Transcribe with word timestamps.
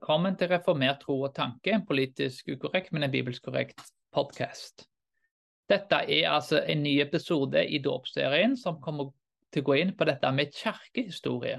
Velkommen 0.00 0.32
til 0.40 0.48
Reformert 0.48 1.02
tro 1.04 1.18
og 1.26 1.34
tanke, 1.36 1.74
en 1.74 1.82
politisk 1.84 2.46
ukorrekt, 2.48 2.88
men 2.96 3.04
en 3.04 3.10
bibelsk 3.12 3.44
korrekt 3.44 3.82
podkast. 4.16 4.86
Dette 5.68 5.98
er 6.08 6.30
altså 6.32 6.62
en 6.64 6.80
ny 6.80 6.94
episode 7.02 7.60
i 7.68 7.82
dåpsserien 7.84 8.54
som 8.56 8.78
kommer 8.80 9.10
til 9.52 9.60
å 9.60 9.66
gå 9.66 9.74
inn 9.76 9.90
på 9.98 10.06
dette 10.08 10.30
med 10.32 10.54
kirkehistorie. 10.56 11.58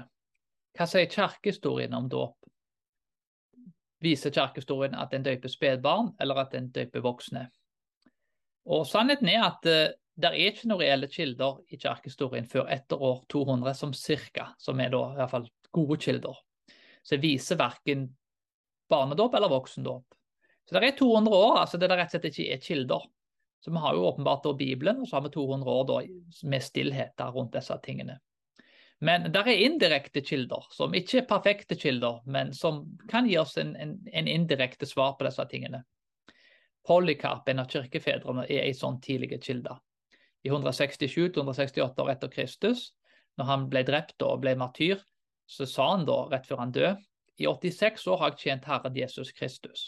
Hva 0.74 0.86
sier 0.90 1.06
kirkehistorien 1.12 1.94
om 1.94 2.08
dåp? 2.10 2.34
Viser 4.02 4.34
kirkehistorien 4.34 4.96
at 4.98 5.14
en 5.14 5.26
døper 5.28 5.52
spedbarn, 5.52 6.10
eller 6.18 6.40
at 6.42 6.56
en 6.58 6.66
døper 6.74 7.04
voksne? 7.04 7.44
Og 8.74 8.82
Sannheten 8.90 9.30
er 9.30 9.44
at 9.46 9.68
uh, 9.70 9.84
det 10.18 10.32
er 10.32 10.48
ikke 10.48 10.72
noen 10.72 10.82
reelle 10.82 11.10
kilder 11.12 11.60
i 11.70 11.78
kirkehistorien 11.78 12.50
før 12.50 12.66
etter 12.74 12.98
år 12.98 13.22
200, 13.30 13.70
som 13.84 13.94
cirka, 13.94 14.48
som 14.58 14.82
er 14.82 14.90
da 14.90 15.04
i 15.12 15.20
hvert 15.20 15.32
fall 15.36 15.46
gode 15.70 16.00
kilder. 16.02 16.42
Så 17.06 17.20
viser 17.22 17.62
verken 17.62 18.08
barnedåp 18.92 19.34
eller 19.34 19.52
voksendåp. 19.52 20.18
Så 20.68 20.76
det 20.76 20.86
er 20.86 20.98
200 20.98 21.36
år 21.36 21.58
altså 21.64 21.80
det 21.80 21.88
der 21.90 21.98
rett 21.98 22.12
og 22.12 22.18
slett 22.18 22.28
ikke 22.30 22.54
er 22.54 22.62
kilder. 22.62 23.08
Så 23.62 23.70
vi 23.70 23.78
har 23.78 23.94
jo 23.94 24.06
åpenbart 24.08 24.42
da 24.44 24.52
Bibelen, 24.58 25.02
og 25.02 25.08
så 25.08 25.16
har 25.16 25.24
vi 25.26 25.34
200 25.34 25.70
år 25.70 25.84
da 25.86 25.96
med 26.50 26.64
stillhet 26.64 27.22
rundt 27.34 27.54
disse 27.54 27.76
tingene. 27.84 28.18
Men 29.02 29.28
det 29.34 29.42
er 29.42 29.64
indirekte 29.66 30.22
kilder, 30.22 30.66
som 30.70 30.94
ikke 30.94 31.20
er 31.20 31.28
perfekte 31.30 31.76
kilder, 31.78 32.20
men 32.26 32.52
som 32.54 32.84
kan 33.10 33.26
gi 33.26 33.36
oss 33.38 33.56
en, 33.58 33.74
en, 33.74 33.96
en 34.12 34.28
indirekte 34.30 34.86
svar 34.86 35.16
på 35.18 35.26
disse 35.26 35.46
tingene. 35.50 35.82
Polycarp, 36.86 37.48
en 37.50 37.62
av 37.62 37.70
kirkefedrene, 37.70 38.46
er 38.50 38.66
en 38.66 38.78
sånn 38.78 39.00
tidlig 39.02 39.40
kilde. 39.42 39.74
I 40.42 40.50
167-168 40.50 42.02
år 42.02 42.12
etter 42.14 42.30
Kristus, 42.30 42.88
når 43.38 43.50
han 43.50 43.66
ble 43.70 43.82
drept 43.86 44.22
og 44.26 44.42
ble 44.42 44.54
martyr, 44.58 45.02
så 45.46 45.66
sa 45.66 45.92
han 45.92 46.06
da, 46.06 46.24
rett 46.30 46.46
før 46.46 46.62
han 46.62 46.74
døde, 46.74 46.96
i 47.36 47.46
86 47.46 48.06
år 48.06 48.18
har 48.20 48.32
jeg 48.32 48.38
tjent 48.38 48.66
Herren 48.68 48.96
Jesus 48.96 49.32
Kristus. 49.32 49.84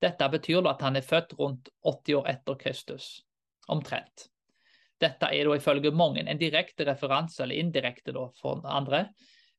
Dette 0.00 0.28
betyr 0.30 0.66
at 0.70 0.82
han 0.82 0.96
er 0.96 1.06
født 1.06 1.34
rundt 1.38 1.70
80 1.82 2.20
år 2.20 2.28
etter 2.30 2.58
Kristus, 2.60 3.08
omtrent. 3.66 4.28
Dette 4.98 5.30
er 5.30 5.46
da 5.46 5.56
ifølge 5.58 5.90
mange 5.94 6.24
en 6.24 6.38
direkte 6.38 6.86
referanse, 6.86 7.42
eller 7.42 7.58
indirekte 7.58 8.14
da 8.14 8.28
for 8.38 8.62
andre, 8.66 9.08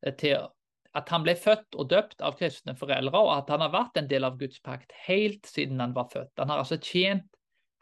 eh, 0.05 0.15
til 0.15 0.47
at 0.95 1.09
han 1.09 1.23
ble 1.23 1.35
født 1.35 1.75
og 1.75 1.89
døpt 1.89 2.21
av 2.25 2.37
kristne 2.39 2.75
foreldre, 2.75 3.19
og 3.19 3.35
at 3.37 3.49
han 3.53 3.61
har 3.61 3.73
vært 3.75 3.99
en 3.99 4.07
del 4.09 4.25
av 4.25 4.39
Guds 4.39 4.59
pakt 4.59 4.91
helt 5.05 5.45
siden 5.45 5.79
han 5.79 5.93
var 5.93 6.09
født. 6.11 6.33
Han 6.39 6.49
har 6.49 6.63
altså 6.63 6.79
tjent 6.81 7.27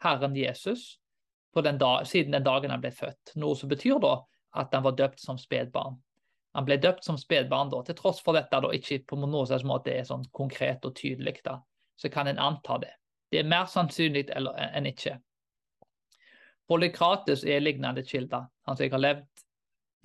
Herren 0.02 0.36
Jesus 0.36 0.98
den 1.62 1.78
dag, 1.78 2.06
siden 2.06 2.32
den 2.32 2.44
dagen 2.44 2.70
han 2.70 2.78
ble 2.78 2.92
født, 2.94 3.32
noe 3.34 3.56
som 3.58 3.70
betyr 3.70 3.98
da 3.98 4.20
at 4.58 4.74
han 4.74 4.84
var 4.84 4.94
døpt 4.94 5.18
som 5.18 5.38
spedbarn. 5.40 5.96
Han 6.56 6.64
ble 6.64 6.78
døpt 6.80 7.04
som 7.04 7.18
spedbarn, 7.20 7.70
til 7.84 7.96
tross 7.98 8.22
for 8.24 8.36
dette 8.36 8.60
da 8.60 8.70
ikke 8.74 9.02
på 9.06 9.18
noen 9.20 9.46
slags 9.46 9.66
måte 9.68 9.92
er 9.92 10.06
sånn 10.08 10.24
konkret 10.32 10.84
og 10.88 10.96
tydelig. 10.96 11.40
da, 11.44 11.60
Så 11.96 12.08
kan 12.08 12.26
en 12.26 12.38
anta 12.38 12.78
det. 12.78 12.94
Det 13.30 13.38
er 13.38 13.44
mer 13.48 13.66
sannsynlig 13.66 14.28
enn 14.32 14.86
ikke. 14.86 15.18
Polykrates 16.68 17.44
er 17.44 17.60
lignende 17.60 18.02
kilder. 18.02 18.48
Han 18.66 18.76
sier 18.76 18.88
jeg 18.88 18.92
har 18.92 19.04
levd 19.04 19.44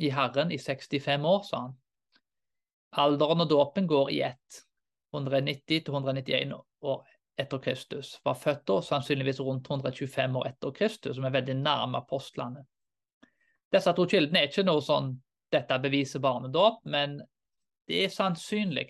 i 0.04 0.10
Herren 0.10 0.52
i 0.52 0.58
65 0.58 1.26
år, 1.26 1.42
sa 1.44 1.62
han. 1.68 1.74
Alderen 3.04 3.42
og 3.42 3.50
dåpen 3.50 3.88
går 3.88 4.12
i 4.12 4.22
ett. 4.22 4.64
190 5.14 5.90
191 5.90 6.54
år 6.82 7.04
etter 7.38 7.60
Kristus. 7.60 8.20
Var 8.24 8.34
født 8.34 8.66
da 8.68 8.80
sannsynligvis 8.82 9.40
rundt 9.40 9.70
125 9.70 10.38
år 10.40 10.48
etter 10.48 10.72
Kristus, 10.72 11.16
som 11.16 11.26
er 11.26 11.36
veldig 11.36 11.56
nærme 11.60 12.02
apostlene. 12.02 12.64
Disse 13.74 13.94
to 13.94 14.06
kildene 14.10 14.44
er 14.44 14.50
ikke 14.50 14.66
noe 14.66 14.82
sånn 14.86 15.14
dette 15.54 15.80
beviser 15.84 16.22
barnedåp, 16.24 16.82
men 16.90 17.20
det 17.88 18.06
er 18.06 18.14
sannsynlig 18.14 18.90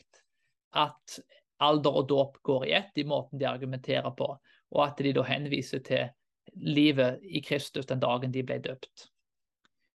at 0.79 1.19
alder 1.63 2.01
og 2.01 2.09
dåp 2.09 2.41
går 2.45 2.67
i 2.67 2.75
ett 2.79 2.97
i 2.97 3.05
måten 3.07 3.39
de 3.39 3.47
argumenterer 3.49 4.11
på, 4.17 4.29
og 4.73 4.83
at 4.85 4.99
de 4.99 5.13
da 5.15 5.25
henviser 5.27 5.83
til 5.85 6.09
livet 6.53 7.21
i 7.23 7.41
Kristus 7.41 7.87
den 7.89 8.01
dagen 8.03 8.33
de 8.33 8.43
ble 8.45 8.59
døpt. 8.63 9.07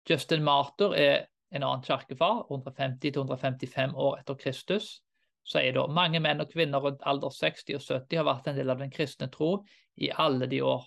Justin 0.10 0.44
Martyr 0.46 0.94
er 0.94 1.16
en 1.56 1.64
annen 1.64 1.84
kirkefar, 1.86 2.46
150-155 2.50 3.96
år 3.96 4.20
etter 4.20 4.38
Kristus. 4.40 5.00
Sier 5.46 5.76
da 5.76 5.86
mange 5.88 6.20
menn 6.22 6.42
og 6.42 6.52
kvinner 6.52 6.82
rundt 6.82 7.04
alder 7.06 7.34
60 7.34 7.78
og 7.78 7.84
70 7.86 8.20
har 8.20 8.28
vært 8.28 8.50
en 8.50 8.58
del 8.58 8.74
av 8.74 8.82
den 8.82 8.94
kristne 8.94 9.30
tro 9.34 9.60
i 10.02 10.10
alle 10.12 10.50
de 10.52 10.62
år. 10.66 10.86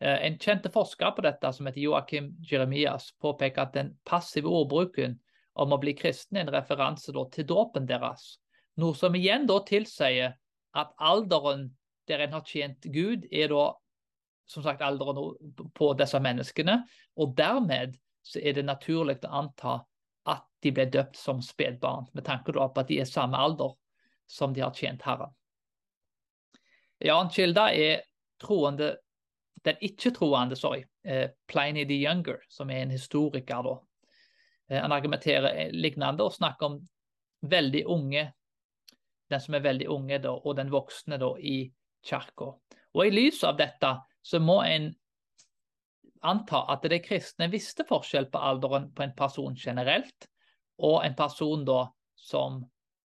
Eh, 0.00 0.26
en 0.26 0.38
kjente 0.38 0.70
forsker 0.72 1.14
på 1.16 1.24
dette, 1.24 1.52
som 1.52 1.66
heter 1.66 1.80
Joakim 1.80 2.32
Jeremias, 2.42 3.12
påpeker 3.22 3.62
at 3.62 3.76
den 3.76 3.94
passive 4.04 4.50
ordbruken 4.50 5.18
om 5.54 5.72
å 5.72 5.78
bli 5.78 5.94
kristen 5.94 6.38
er 6.38 6.46
en 6.46 6.54
referanse 6.56 7.14
til 7.32 7.46
dåpen 7.46 7.86
deres. 7.86 8.38
Noe 8.80 8.96
som 8.98 9.14
igjen 9.14 9.46
da 9.46 9.60
tilsier 9.62 10.34
at 10.74 10.94
alderen 10.98 11.68
der 12.08 12.24
en 12.26 12.34
har 12.36 12.44
tjent 12.44 12.84
Gud, 12.92 13.28
er 13.30 13.48
da 13.48 13.70
som 14.50 14.64
sagt 14.64 14.82
alderen 14.82 15.38
på 15.74 15.92
disse 15.96 16.20
menneskene. 16.20 16.82
Og 17.16 17.36
dermed 17.38 17.94
så 18.24 18.42
er 18.42 18.58
det 18.58 18.66
naturlig 18.66 19.20
å 19.24 19.32
anta 19.44 19.78
at 20.28 20.44
de 20.64 20.72
ble 20.72 20.88
døpt 20.90 21.16
som 21.16 21.40
spedbarn, 21.44 22.08
med 22.12 22.26
tanke 22.26 22.52
på 22.52 22.60
at 22.60 22.88
de 22.88 23.00
er 23.00 23.08
samme 23.08 23.38
alder 23.38 23.76
som 24.26 24.52
de 24.52 24.64
har 24.64 24.74
tjent 24.76 25.04
Herren. 25.04 25.32
En 27.00 27.14
annen 27.14 27.32
kilde 27.32 27.64
er 27.76 28.04
troende 28.40 28.94
den 29.64 29.80
ikke-troende, 29.80 30.56
sorry, 30.56 30.84
eh, 31.04 31.30
Pliny 31.48 31.84
the 31.88 31.96
Younger, 31.96 32.40
som 32.48 32.70
er 32.70 32.82
en 32.82 32.90
historiker, 32.90 33.62
da. 33.62 33.78
Eh, 34.70 34.80
han 34.80 34.92
argumenterer 34.92 35.70
lignende 35.72 36.24
og 36.24 36.34
snakker 36.34 36.66
om 36.66 36.80
veldig 37.42 37.86
unge, 37.86 38.26
den 39.30 39.40
som 39.40 39.54
er 39.54 39.64
veldig 39.64 39.88
unge, 39.88 40.18
da, 40.18 40.34
og 40.34 40.56
den 40.56 40.72
voksne 40.72 41.18
da, 41.20 41.32
i 41.38 41.72
kirka. 42.04 42.52
I 42.94 43.10
lys 43.10 43.42
av 43.44 43.56
dette 43.58 43.96
så 44.22 44.38
må 44.40 44.60
en 44.62 44.92
anta 46.24 46.62
at 46.72 46.84
de 46.88 47.00
kristne 47.04 47.48
visste 47.52 47.84
forskjell 47.88 48.30
på 48.32 48.40
alderen 48.40 48.90
på 48.94 49.04
en 49.04 49.16
person 49.16 49.56
generelt, 49.56 50.28
og 50.78 51.04
en 51.04 51.16
person 51.16 51.64
da 51.64 51.86
som 52.16 52.62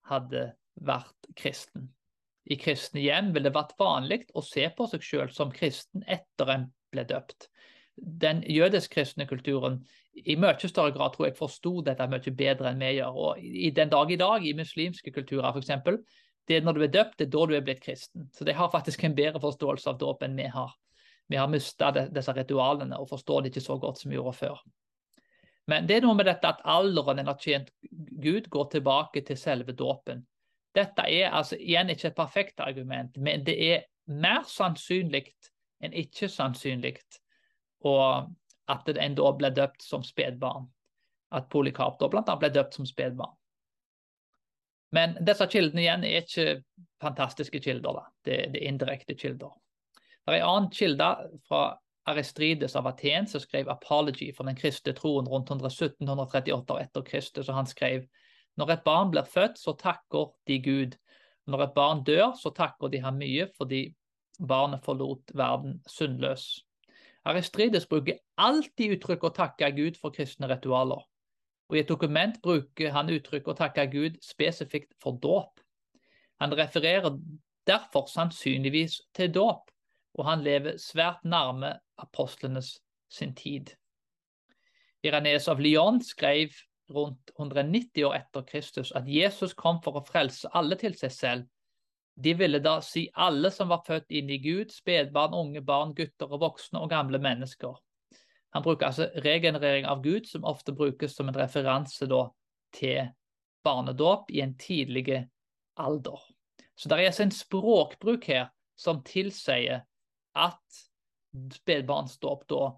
hadde 0.09 0.51
vært 0.79 1.31
kristen 1.35 1.89
i 2.49 2.57
kristne 2.57 3.01
hjem 3.03 3.31
ville 3.33 3.49
det 3.49 3.55
vært 3.55 3.75
vanlig 3.79 4.23
å 4.33 4.43
se 4.45 4.65
på 4.75 4.87
seg 4.89 5.05
selv 5.05 5.33
som 5.35 5.53
kristen 5.53 6.03
etter 6.07 6.53
en 6.55 6.67
ble 6.93 7.05
døpt. 7.09 7.49
Den 7.99 8.41
jødisk-kristne 8.47 9.27
kulturen 9.29 9.81
i 10.25 10.35
mye 10.39 10.69
større 10.71 10.93
grad 10.95 11.13
tror 11.13 11.27
jeg 11.27 11.37
forsto 11.37 11.79
dette 11.85 12.07
mye 12.09 12.33
bedre 12.41 12.71
enn 12.71 12.81
vi 12.81 12.95
gjør. 12.97 13.19
Og 13.25 13.43
I 13.43 13.69
den 13.75 13.91
dag 13.91 14.11
i 14.11 14.17
dag, 14.19 14.45
i 14.45 14.55
muslimske 14.57 15.13
kulturer 15.15 15.53
f.eks., 15.53 16.01
det 16.49 16.57
er 16.57 16.65
når 16.65 16.79
du 16.79 16.83
er 16.83 16.93
døpt, 16.93 17.17
det 17.19 17.27
er 17.27 17.33
da 17.35 17.45
du 17.45 17.53
er 17.53 17.65
blitt 17.65 17.83
kristen. 17.83 18.25
Så 18.33 18.45
de 18.47 18.55
har 18.57 18.71
faktisk 18.73 19.03
en 19.05 19.15
bedre 19.15 19.41
forståelse 19.43 19.91
av 19.91 19.99
dåp 20.01 20.23
enn 20.25 20.39
vi 20.39 20.47
har. 20.49 20.71
Vi 21.29 21.37
har 21.37 21.51
mista 21.51 21.91
disse 21.93 22.33
ritualene 22.33 22.97
og 22.97 23.11
forstår 23.11 23.43
det 23.43 23.51
ikke 23.51 23.67
så 23.67 23.77
godt 23.77 24.01
som 24.01 24.09
vi 24.09 24.17
gjorde 24.17 24.33
før. 24.39 24.63
Men 25.69 25.85
det 25.85 25.99
er 25.99 26.07
noe 26.07 26.17
med 26.17 26.25
dette 26.25 26.49
at 26.49 26.63
alderen 26.65 27.21
en 27.21 27.29
har 27.29 27.37
tjent 27.37 27.69
Gud, 28.23 28.49
går 28.49 28.71
tilbake 28.73 29.21
til 29.27 29.37
selve 29.37 29.75
dåpen. 29.77 30.23
Dette 30.75 31.05
er 31.09 31.33
altså 31.33 31.57
igjen 31.57 31.89
ikke 31.89 32.11
et 32.11 32.17
perfekt 32.17 32.61
argument, 32.61 33.17
men 33.17 33.45
det 33.45 33.55
er 33.71 33.87
mer 34.05 34.43
sannsynlig 34.49 35.25
enn 35.81 35.95
ikke 35.95 36.29
sannsynlig 36.29 36.97
at 38.69 38.89
en 38.91 39.15
da 39.17 39.31
ble 39.37 39.51
døpt 39.55 39.83
som 39.85 40.03
spedbarn. 40.05 40.67
At 41.31 41.49
Polikarp 41.53 41.99
da 42.01 42.09
bl.a. 42.09 42.35
ble 42.41 42.49
døpt 42.53 42.77
som 42.77 42.87
spedbarn. 42.89 43.35
Men 44.97 45.13
disse 45.21 45.45
kildene 45.49 45.83
igjen 45.83 46.05
er 46.07 46.23
ikke 46.23 46.47
fantastiske 47.01 47.61
kilder. 47.61 47.99
Da. 47.99 48.05
Det, 48.25 48.37
det 48.55 48.63
er 48.63 48.71
indirekte 48.71 49.15
kilder. 49.17 49.53
Det 50.25 50.33
er 50.33 50.41
en 50.41 50.49
annen 50.49 50.71
kilde 50.73 51.09
fra 51.45 51.61
Aristrides 52.09 52.75
av 52.75 52.87
Aten 52.89 53.27
som 53.27 53.41
skrev 53.41 53.69
'Apology' 53.69 54.33
for 54.35 54.49
den 54.49 54.57
kristne 54.57 54.93
troen 54.97 55.27
rundt 55.29 55.49
117-138 55.49 56.79
etter 56.81 57.05
Kristus. 57.05 57.49
og 57.49 57.55
Han 57.55 57.69
skrev 57.69 58.07
når 58.59 58.73
et 58.73 58.83
barn 58.83 59.11
blir 59.11 59.27
født, 59.27 59.59
så 59.59 59.73
takker 59.79 60.33
de 60.47 60.59
Gud. 60.63 60.97
Når 61.47 61.63
et 61.63 61.75
barn 61.75 62.03
dør, 62.03 62.33
så 62.35 62.51
takker 62.55 62.91
de 62.91 62.99
ham 63.01 63.19
mye 63.21 63.47
fordi 63.57 63.85
barnet 64.39 64.83
forlot 64.83 65.31
verden 65.33 65.79
sunnløs. 65.87 66.65
Aristrides 67.27 67.87
bruker 67.87 68.19
alltid 68.37 68.97
uttrykk 68.97 69.23
å 69.27 69.33
takke 69.35 69.71
Gud 69.75 69.97
for 70.01 70.15
kristne 70.15 70.49
ritualer. 70.51 71.01
Og 71.69 71.77
I 71.77 71.83
et 71.83 71.89
dokument 71.89 72.35
bruker 72.43 72.91
han 72.95 73.11
uttrykk 73.13 73.51
å 73.51 73.57
takke 73.57 73.85
Gud 73.91 74.17
spesifikt 74.25 74.95
for 75.01 75.19
dåp. 75.21 75.59
Han 76.41 76.55
refererer 76.57 77.15
derfor 77.67 78.07
sannsynligvis 78.09 79.01
til 79.15 79.31
dåp, 79.35 79.69
og 80.17 80.25
han 80.25 80.43
lever 80.43 80.79
svært 80.81 81.21
nærme 81.23 81.75
apostlenes 82.01 82.79
sin 83.11 83.35
tid. 83.35 83.75
Irenes 85.05 85.47
av 85.47 85.61
Lyon 85.61 86.01
skrev 86.03 86.55
rundt 86.89 87.31
190 87.37 88.05
år 88.05 88.15
etter 88.19 88.45
Kristus 88.47 88.91
at 88.97 89.07
Jesus 89.07 89.53
kom 89.57 89.81
for 89.83 89.99
å 89.99 90.05
frelse 90.05 90.49
alle 90.53 90.77
til 90.79 90.95
seg 90.97 91.13
selv. 91.13 91.47
De 92.19 92.33
ville 92.35 92.59
da 92.59 92.79
si 92.83 93.05
alle 93.13 93.51
som 93.51 93.71
var 93.71 93.85
født 93.87 94.11
inn 94.11 94.29
i 94.29 94.39
Gud, 94.43 94.73
spedbarn, 94.75 95.35
unge 95.37 95.61
barn, 95.63 95.93
gutter 95.95 96.27
og 96.27 96.41
voksne 96.43 96.81
og 96.81 96.91
gamle 96.91 97.21
mennesker. 97.23 97.77
Han 98.57 98.65
bruker 98.65 98.89
altså 98.89 99.07
regenerering 99.23 99.85
av 99.87 100.01
Gud, 100.03 100.27
som 100.27 100.47
ofte 100.47 100.73
brukes 100.75 101.15
som 101.15 101.29
en 101.29 101.37
referanse 101.37 102.09
da, 102.09 102.25
til 102.75 103.11
barnedåp 103.65 104.31
i 104.33 104.41
en 104.43 104.55
tidlig 104.59 105.21
alder. 105.79 106.19
Så 106.75 106.89
det 106.89 106.97
er 106.97 107.11
altså 107.11 107.25
en 107.27 107.35
språkbruk 107.35 108.27
her 108.29 108.49
som 108.79 109.01
tilsier 109.05 109.83
at 110.35 110.83
spedbarnsdåp 111.53 112.45
da 112.49 112.69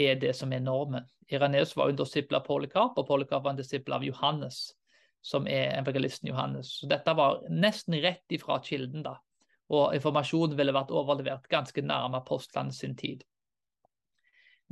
er 0.00 0.18
det 0.20 0.34
som 0.36 0.52
er 0.52 0.62
normen. 0.64 1.06
Ireneus 1.28 1.74
var 1.76 1.90
en 1.90 1.98
disippel 1.98 2.38
av 2.38 2.46
Polikarp, 2.46 2.98
og 2.98 3.06
Polikarp 3.08 3.44
var 3.44 3.54
en 3.54 3.60
disippel 3.60 3.96
av 3.96 4.04
Johannes, 4.06 4.60
som 5.24 5.46
er 5.50 5.74
evangelisten 5.76 6.30
Johannes. 6.30 6.78
Så 6.80 6.88
dette 6.90 7.14
var 7.16 7.42
nesten 7.50 7.98
rett 8.02 8.24
ifra 8.32 8.60
kilden, 8.64 9.02
da. 9.04 9.18
Og 9.68 9.92
informasjonen 9.96 10.56
ville 10.56 10.72
vært 10.72 10.94
overlevert 10.94 11.50
ganske 11.52 11.82
nærme 11.84 12.22
apostlene 12.22 12.72
sin 12.72 12.96
tid. 12.96 13.24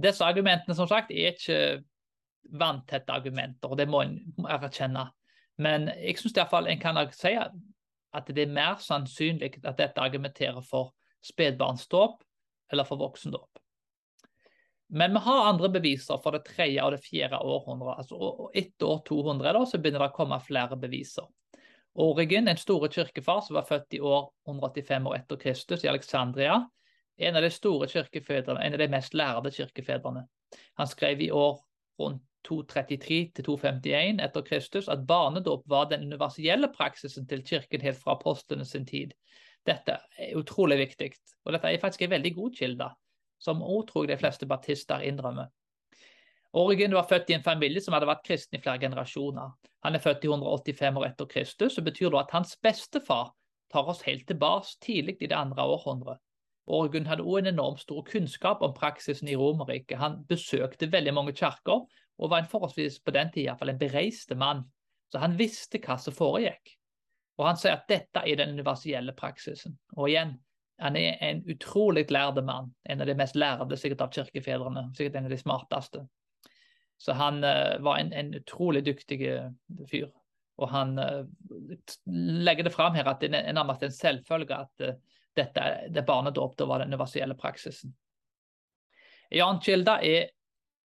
Disse 0.00 0.25
argumentene 0.25 0.76
som 0.76 0.88
sagt, 0.88 1.12
er 1.12 1.34
ikke 1.34 1.82
vanntette 2.56 3.12
argumenter, 3.12 3.69
og 3.69 3.78
det 3.81 3.88
må 3.90 4.02
en 4.05 4.19
erkjenne. 4.49 5.08
Men 5.61 5.88
jeg 5.96 6.20
syns 6.20 6.37
iallfall 6.37 6.69
en 6.70 6.81
kan 6.81 7.00
si 7.17 7.32
at 7.37 8.32
det 8.32 8.46
er 8.46 8.52
mer 8.52 8.81
sannsynlig 8.81 9.58
at 9.64 9.76
dette 9.78 10.00
argumenterer 10.00 10.64
for 10.64 10.94
spedbarnsdåp 11.25 12.23
eller 12.73 12.88
for 12.88 13.00
voksendåp. 13.00 13.55
Men 14.88 15.12
vi 15.12 15.18
har 15.18 15.48
andre 15.48 15.68
beviser 15.68 16.20
for 16.22 16.36
det 16.36 16.44
tredje 16.46 16.82
og 16.84 16.94
det 16.94 17.02
fjerde 17.02 17.40
århundret. 17.42 17.98
altså 17.98 18.50
Etter 18.54 18.86
år 18.86 19.02
200 19.08 19.52
da, 19.56 19.64
så 19.66 19.80
begynner 19.82 20.04
det 20.04 20.12
å 20.12 20.16
komme 20.16 20.38
flere 20.44 20.78
beviser. 20.78 21.26
Origen, 21.96 22.48
en 22.48 22.60
store 22.60 22.90
kirkefar 22.92 23.40
som 23.42 23.56
var 23.56 23.66
født 23.66 23.96
i 23.96 24.00
år 24.04 24.28
185 24.46 25.06
år 25.08 25.16
etter 25.16 25.40
Kristus 25.40 25.84
i 25.84 25.90
Alexandria, 25.90 26.60
en 27.16 27.36
av 27.36 27.42
de 27.42 27.50
store 27.50 27.88
kirkefedrene, 27.88 28.60
en 28.60 28.76
av 28.76 28.82
de 28.82 28.88
mest 28.92 29.16
lærde 29.16 29.50
kirkefedrene. 29.50 30.26
Han 30.76 30.90
skrev 30.90 31.22
i 31.24 31.30
år 31.32 31.56
rundt 31.98 32.22
233 32.46 33.18
til 33.34 33.46
251 33.48 34.20
etter 34.22 34.44
Kristus 34.46 34.90
at 34.92 35.06
barnedåp 35.08 35.64
var 35.66 35.88
den 35.90 36.04
universelle 36.06 36.68
praksisen 36.70 37.26
til 37.26 37.42
kirken 37.48 37.82
helt 37.82 37.98
fra 37.98 38.14
apostlene 38.14 38.64
sin 38.68 38.86
tid. 38.86 39.16
Dette 39.66 39.96
er 40.20 40.36
utrolig 40.38 40.78
viktig, 40.78 41.10
og 41.44 41.56
dette 41.56 41.72
er 41.72 41.82
faktisk 41.82 42.06
en 42.06 42.14
veldig 42.14 42.34
god 42.36 42.54
kilde 42.60 42.90
som 43.38 43.62
òg 43.62 43.86
tror 43.88 44.04
jeg 44.06 44.14
de 44.14 44.20
fleste 44.20 44.48
baptister 44.48 45.04
innrømmer. 45.04 45.48
Origen 46.56 46.94
var 46.96 47.08
født 47.08 47.30
i 47.30 47.36
en 47.36 47.44
familie 47.44 47.82
som 47.84 47.92
hadde 47.92 48.08
vært 48.08 48.24
kristen 48.24 48.56
i 48.56 48.62
flere 48.62 48.80
generasjoner. 48.80 49.50
Han 49.84 49.94
er 49.94 50.00
født 50.00 50.24
i 50.24 50.30
185 50.30 51.00
år 51.00 51.08
etter 51.10 51.28
Kristus, 51.28 51.76
og 51.76 51.84
betyr 51.84 52.14
da 52.14 52.22
at 52.22 52.32
hans 52.32 52.54
bestefar 52.64 53.34
tar 53.72 53.90
oss 53.90 54.00
helt 54.06 54.24
tilbake 54.28 54.78
tidlig 54.80 55.18
i 55.20 55.28
det 55.28 55.36
andre 55.36 55.66
århundret. 55.66 56.22
Origen 56.66 57.06
hadde 57.06 57.26
òg 57.26 57.44
en 57.44 57.52
enormt 57.52 57.84
stor 57.84 58.02
kunnskap 58.08 58.62
om 58.64 58.74
praksisen 58.74 59.28
i 59.30 59.36
Romerriket. 59.38 59.98
Han 60.00 60.22
besøkte 60.26 60.88
veldig 60.90 61.14
mange 61.14 61.36
kirker, 61.36 61.84
og 62.16 62.32
var 62.32 62.42
en 62.42 62.50
forholdsvis 62.50 62.98
på 63.04 63.12
den 63.14 63.30
tid 63.34 63.52
en 63.52 63.78
bereiste 63.78 64.34
mann. 64.34 64.64
Så 65.12 65.20
han 65.22 65.36
visste 65.38 65.78
hva 65.78 65.98
som 66.00 66.14
foregikk. 66.16 66.72
Og 67.38 67.46
han 67.46 67.58
sier 67.60 67.76
at 67.76 67.86
dette 67.88 68.22
er 68.24 68.40
den 68.40 68.56
universelle 68.56 69.12
praksisen. 69.12 69.76
Og 69.94 70.08
igjen, 70.08 70.38
han 70.78 70.96
er 70.96 71.17
en 71.25 71.43
utrolig 71.50 72.11
lærde 72.11 72.43
mann. 72.43 72.75
En 72.84 73.00
av 73.00 73.06
de 73.06 73.14
mest 73.17 73.37
lærde 73.37 73.76
sikkert 73.76 74.05
av 74.05 74.12
kirkefedrene. 74.12 74.90
Sikkert 74.96 75.17
en 75.17 75.28
av 75.28 75.32
de 75.32 75.40
smarteste. 75.40 76.05
Så 76.99 77.12
han 77.17 77.43
uh, 77.44 77.76
var 77.84 77.99
en, 77.99 78.12
en, 78.12 78.34
utrolig 78.34 78.84
dyktig 78.87 79.20
eh, 79.28 79.50
fyr. 79.90 80.08
Og 80.56 80.70
han 80.73 80.99
uh, 80.99 81.25
legger 82.06 82.64
det 82.64 82.73
fram 82.73 82.96
her 82.96 83.08
at 83.08 83.20
det 83.20 83.34
er 83.37 83.52
nærmest 83.52 83.84
en 83.84 83.93
selvfølge 83.93 84.56
at 84.56 84.84
uh, 84.84 84.96
dette 85.37 85.67
det 85.93 86.06
barnedåp 86.08 86.61
var 86.61 86.81
den 86.81 86.94
universelle 86.94 87.37
praksisen. 87.37 87.93
En 89.31 89.43
annen 89.44 89.61
kilde 89.61 89.99
er 90.06 90.31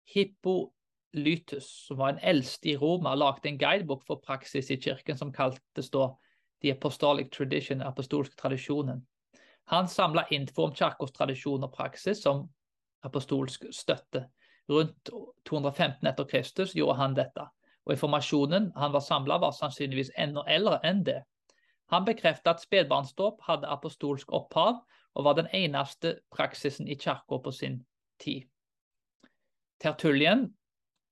Hippolytus, 0.07 1.67
som 1.87 1.99
var 1.99 2.13
en 2.13 2.23
eldste 2.23 2.71
i 2.71 2.77
Roma, 2.79 3.15
lagde 3.15 3.49
en 3.49 3.59
guidebok 3.59 4.05
for 4.07 4.23
praksis 4.23 4.71
i 4.71 4.79
kirken 4.79 5.19
som 5.19 5.33
kaltes 5.35 5.91
da 5.91 6.13
The 6.63 6.71
Apostolic 6.71 7.31
Tradition, 7.35 7.81
apostolske 7.81 8.39
tradisjonen. 8.39 9.03
Han 9.67 9.87
samla 9.87 10.27
info 10.31 10.67
om 10.67 10.75
kirkas 10.75 11.11
tradisjon 11.11 11.65
og 11.67 11.73
praksis 11.73 12.21
som 12.23 12.45
apostolsk 13.03 13.67
støtte. 13.75 14.27
Rundt 14.71 15.09
215 15.47 16.07
etter 16.07 16.27
Kristus 16.27 16.75
gjorde 16.75 16.97
han 16.99 17.15
dette, 17.15 17.45
og 17.87 17.93
informasjonen 17.95 18.71
han 18.75 18.91
var 18.91 19.03
samla, 19.03 19.39
var 19.39 19.55
sannsynligvis 19.55 20.11
enda 20.19 20.43
eldre 20.51 20.79
enn 20.87 21.05
det. 21.07 21.21
Han 21.91 22.07
bekreftet 22.07 22.49
at 22.51 22.63
spedbarnsdåp 22.63 23.43
hadde 23.47 23.69
apostolsk 23.71 24.31
opphav, 24.35 24.81
og 25.15 25.23
var 25.23 25.37
den 25.39 25.47
eneste 25.55 26.17
praksisen 26.35 26.87
i 26.87 26.95
kirka 26.99 27.39
på 27.43 27.51
sin 27.51 27.79
tid. 28.19 28.43
Tertullien 29.79 30.49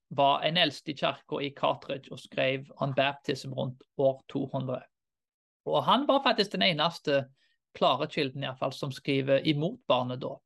var 0.08 0.44
en 0.46 0.56
eldste 0.56 0.92
i 0.92 0.96
kirka 0.96 1.40
i 1.42 1.50
Cartridge 1.56 2.12
og 2.12 2.20
skrev 2.20 2.68
on 2.80 2.94
baptism 2.94 3.52
rundt 3.52 3.82
år 3.96 4.22
200. 4.28 4.82
Og 5.66 5.84
han 5.84 6.06
var 6.08 6.22
faktisk 6.22 6.52
den 6.52 6.62
eneste 6.62 7.24
klare 7.76 8.08
kilden 8.10 8.44
i 8.44 8.52
fall, 8.58 8.72
som 8.72 8.92
skriver 8.92 9.46
imot 9.48 9.80
barnedåp. 9.88 10.42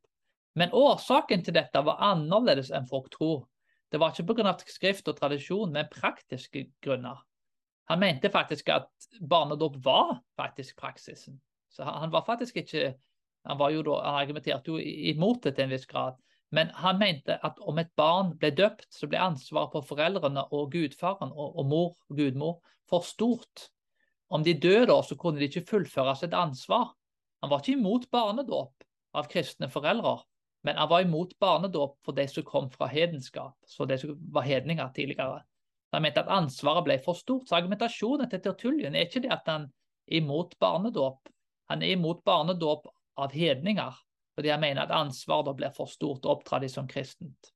Men 0.59 0.75
årsaken 0.75 1.45
til 1.47 1.55
dette 1.55 1.83
var 1.87 2.03
annerledes 2.03 2.73
enn 2.75 2.89
folk 2.91 3.11
tror. 3.15 3.45
Det 3.91 3.99
var 4.01 4.15
ikke 4.15 4.35
pga. 4.35 4.55
skrift 4.67 5.09
og 5.09 5.19
tradisjon, 5.19 5.73
men 5.73 5.91
praktiske 5.91 6.67
grunner. 6.83 7.23
Han 7.91 8.01
mente 8.01 8.31
faktisk 8.31 8.69
at 8.69 8.91
barnedåp 9.21 9.79
var 9.85 10.21
faktisk 10.37 10.77
praksisen. 10.79 11.41
Så 11.71 11.85
han 11.85 12.11
var 12.11 12.27
faktisk 12.27 12.57
ikke 12.57 12.95
Han 13.47 13.57
var 13.59 13.71
jo 13.71 13.81
da, 13.83 13.95
han 14.05 14.19
argumenterte 14.21 14.69
jo 14.69 14.77
imot 14.77 15.45
det 15.45 15.55
til 15.57 15.65
en 15.65 15.71
viss 15.71 15.87
grad. 15.89 16.19
Men 16.53 16.69
han 16.77 16.99
mente 16.99 17.39
at 17.47 17.57
om 17.65 17.79
et 17.79 17.89
barn 17.97 18.35
ble 18.37 18.51
døpt, 18.51 18.85
så 18.93 19.09
ble 19.09 19.17
ansvaret 19.17 19.73
på 19.73 19.81
foreldrene 19.81 20.43
og 20.53 20.73
gudfaren 20.75 21.33
og, 21.33 21.55
og 21.57 21.67
mor, 21.71 21.95
gudmor 22.13 22.59
for 22.91 23.01
stort. 23.01 23.71
Om 24.29 24.45
de 24.45 24.53
døde, 24.61 24.99
så 25.09 25.17
kunne 25.17 25.41
de 25.41 25.49
ikke 25.49 25.65
fullføre 25.71 26.13
sitt 26.21 26.35
ansvar. 26.37 26.93
Han 27.41 27.51
var 27.51 27.63
ikke 27.63 27.79
imot 27.79 28.09
barnedåp 28.13 28.85
av 29.17 29.29
kristne 29.31 29.69
foreldre, 29.73 30.19
men 30.67 30.77
han 30.77 30.91
var 30.91 31.05
imot 31.05 31.33
barnedåp 31.41 31.97
for 32.05 32.17
de 32.17 32.27
som 32.29 32.45
kom 32.47 32.69
fra 32.73 32.89
hedenskap, 32.91 33.57
så 33.67 33.87
de 33.89 33.97
som 33.99 34.17
var 34.33 34.45
hedninger 34.45 34.93
tidligere. 34.97 35.41
Han 35.93 36.05
mente 36.05 36.23
at 36.23 36.31
ansvaret 36.31 36.85
ble 36.87 36.99
for 37.03 37.19
stort. 37.19 37.49
Så 37.49 37.57
argumentasjonen 37.59 38.29
til 38.31 38.43
Tertullian 38.45 38.95
er 38.95 39.09
ikke 39.09 39.25
det 39.25 39.33
at 39.35 39.49
han 39.51 39.67
er 40.07 40.21
imot 40.21 40.55
barnedåp. 40.63 41.31
Han 41.73 41.83
er 41.83 41.97
imot 41.97 42.23
barnedåp 42.27 42.87
av 43.19 43.33
hedninger, 43.35 43.97
fordi 44.37 44.53
han 44.53 44.63
mener 44.63 44.85
at 44.85 44.95
ansvaret 44.95 45.57
blir 45.59 45.73
for 45.75 45.91
stort 45.91 46.29
å 46.29 46.37
opptrer 46.37 46.63
de 46.63 46.71
som 46.71 46.87
kristent. 46.91 47.51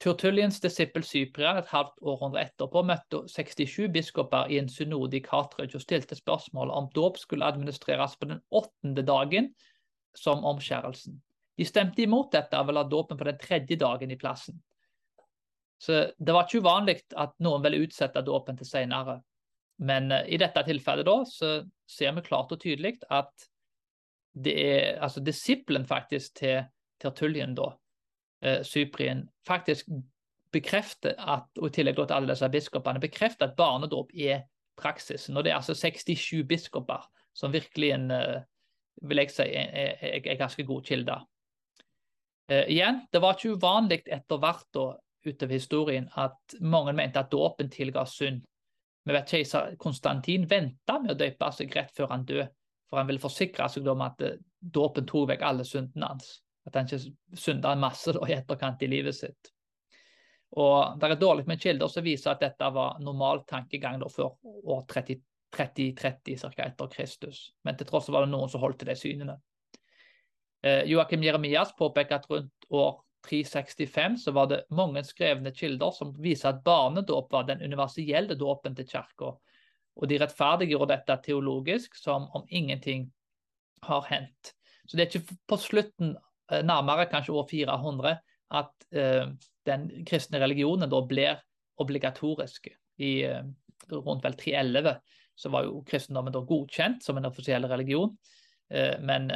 Turtulliens 0.00 0.60
disippel 0.64 1.04
Cyprian 1.04 1.58
et 1.60 1.68
halvt 1.68 1.98
århundre 2.00 2.46
etterpå 2.46 2.80
møtte 2.88 3.20
67 3.28 3.90
biskoper 3.92 4.48
i 4.48 4.56
en 4.56 4.70
synode 4.72 5.18
i 5.18 5.24
Cartridge 5.24 5.76
og 5.76 5.84
stilte 5.84 6.16
spørsmål 6.16 6.72
om 6.72 6.88
dåp 6.96 7.18
skulle 7.20 7.44
administreres 7.44 8.16
på 8.16 8.30
den 8.30 8.40
åttende 8.48 9.04
dagen 9.04 9.50
som 10.16 10.46
omskjærelsen. 10.48 11.18
De 11.60 11.66
stemte 11.68 12.00
imot 12.00 12.32
dette 12.32 12.56
og 12.56 12.70
ville 12.70 12.80
ha 12.80 12.88
dåpen 12.88 13.20
på 13.20 13.26
den 13.28 13.38
tredje 13.42 13.76
dagen 13.76 14.10
i 14.10 14.16
plassen. 14.16 14.62
Så 15.80 16.12
Det 16.16 16.32
var 16.32 16.48
ikke 16.48 16.64
uvanlig 16.64 16.96
at 17.16 17.36
noen 17.44 17.62
ville 17.64 17.84
utsette 17.84 18.24
dåpen 18.24 18.56
til 18.56 18.68
senere. 18.68 19.20
Men 19.80 20.12
uh, 20.12 20.24
i 20.28 20.36
dette 20.40 20.64
tilfellet 20.64 21.08
da, 21.08 21.18
så 21.24 21.52
ser 21.88 22.16
vi 22.16 22.24
klart 22.24 22.52
og 22.52 22.60
tydelig 22.60 22.98
at 23.10 23.48
det 24.32 24.56
er 24.64 25.00
altså 25.02 25.20
disippelen 25.24 25.86
faktisk 25.88 26.36
til 26.40 26.64
Tertullian 27.00 27.56
da, 27.56 27.72
eh, 28.42 29.24
faktisk 29.46 29.88
bekrefter 30.52 31.14
at, 31.18 31.46
og 31.58 31.68
i 31.68 31.74
tillegg 31.74 31.98
til 31.98 32.14
alle 32.14 32.32
disse 32.32 32.48
biskopene, 32.50 33.02
bekrefter 33.02 33.50
at 33.50 33.56
barnedåp 33.56 34.10
er 34.14 34.42
praksisen. 34.80 35.36
Og 35.36 35.44
det 35.44 35.52
er 35.52 35.60
altså 35.60 35.74
67 35.74 36.44
biskoper 36.48 37.06
som 37.34 37.52
virkelig 37.52 37.90
en, 37.94 38.10
eh, 38.10 38.40
vil 39.02 39.22
jeg 39.22 39.30
si, 39.30 39.42
er, 39.42 39.96
er, 40.00 40.36
ganske 40.38 40.64
god 40.66 40.82
kilde. 40.82 41.20
Eh, 42.50 42.64
igjen, 42.68 43.06
det 43.12 43.22
var 43.22 43.36
ikke 43.36 43.54
uvanlig 43.54 44.02
etter 44.06 44.42
hvert 44.42 44.66
da, 44.74 44.92
utover 45.26 45.52
historien 45.52 46.08
at 46.16 46.56
mange 46.60 46.92
mente 46.96 47.20
at 47.20 47.32
dåpen 47.32 47.70
tilga 47.70 48.04
synd. 48.08 48.40
Vi 49.04 49.12
vet 49.12 49.28
Keiser 49.28 49.76
Konstantin 49.80 50.46
venta 50.48 50.98
med 51.00 51.12
å 51.14 51.18
døpe 51.18 51.50
seg 51.52 51.72
rett 51.76 51.92
før 51.96 52.10
han 52.12 52.24
døde, 52.24 52.48
for 52.88 53.00
han 53.00 53.08
ville 53.08 53.22
forsikre 53.22 53.68
seg 53.68 53.88
om 53.88 54.00
at 54.04 54.20
uh, 54.24 54.36
dåpen 54.60 55.06
tok 55.08 55.28
vekk 55.30 55.44
alle 55.46 55.64
syndene 55.64 56.08
hans. 56.08 56.40
At 56.66 56.76
han 56.76 56.86
ikke 56.88 57.38
synda 57.40 57.74
masse 57.78 58.12
da, 58.12 58.22
i 58.28 58.36
etterkant 58.36 58.82
i 58.82 58.90
livet 58.90 59.16
sitt. 59.16 59.52
Og 60.60 60.98
Det 61.00 61.10
er 61.10 61.20
dårlig 61.20 61.46
med 61.46 61.60
kilder 61.62 61.88
som 61.88 62.04
viser 62.04 62.32
at 62.32 62.40
dette 62.42 62.70
var 62.74 62.98
normal 63.00 63.44
tankegang 63.48 64.00
da, 64.00 64.08
før 64.10 64.34
år 64.44 64.82
30-30 64.90 66.40
ca. 66.40 66.66
etter 66.66 66.90
Kristus. 66.90 67.52
Men 67.64 67.76
til 67.76 67.86
tross 67.86 68.10
var 68.10 68.26
det 68.26 68.32
noen 68.32 68.50
som 68.50 68.60
holdt 68.60 68.80
til 68.82 68.90
de 68.90 68.96
synene. 68.98 69.38
Eh, 70.62 70.82
Joakim 70.90 71.22
Jeremias 71.22 71.72
påpeker 71.78 72.18
at 72.18 72.30
rundt 72.30 72.66
år 72.68 72.98
365 73.28 74.18
så 74.24 74.32
var 74.32 74.46
det 74.46 74.64
mange 74.70 75.04
skrevne 75.04 75.52
kilder 75.52 75.92
som 75.92 76.12
viser 76.18 76.50
at 76.50 76.64
barnedåp 76.64 77.32
var 77.32 77.46
den 77.48 77.62
universelle 77.62 78.34
dåpen 78.34 78.76
til 78.76 78.88
kirka. 78.88 79.34
Og 79.96 80.08
de 80.08 80.18
rettferdiggjorde 80.20 80.94
dette 80.94 81.16
teologisk 81.26 81.96
som 81.98 82.28
om 82.34 82.46
ingenting 82.48 83.10
har 83.84 84.06
hendt. 84.08 84.54
Så 84.86 84.96
det 84.96 85.04
er 85.04 85.10
ikke 85.12 85.36
på 85.48 85.58
slutten 85.60 86.16
nærmere 86.66 87.06
kanskje 87.10 87.36
år 87.36 87.46
400, 87.50 88.16
at 88.50 88.86
uh, 88.96 89.30
den 89.68 89.88
kristne 90.08 90.40
religionen 90.42 90.90
da 90.90 91.00
blir 91.06 91.40
obligatorisk 91.80 92.68
i 93.00 93.12
uh, 93.30 93.44
rundt 93.92 94.24
vel 94.26 94.36
311. 94.38 94.94
så 95.40 95.48
var 95.48 95.64
jo 95.64 95.82
kristendommen 95.86 96.34
da 96.34 96.42
godkjent 96.44 97.04
som 97.04 97.16
en 97.16 97.24
offisiell 97.30 97.64
religion. 97.64 98.12
Men 99.00 99.30